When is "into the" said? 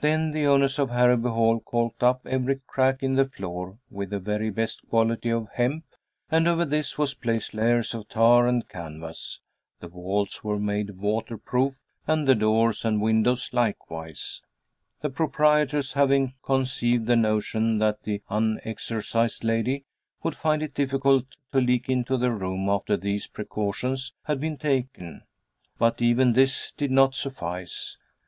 21.88-22.32